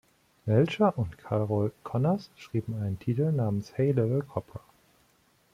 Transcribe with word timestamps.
Melcher 0.47 0.97
und 0.97 1.19
Carol 1.19 1.71
Conners 1.83 2.31
schrieben 2.35 2.73
einen 2.81 2.97
Titel 2.97 3.31
namens 3.31 3.73
"Hey 3.77 3.91
Little 3.91 4.23
Cobra". 4.23 4.61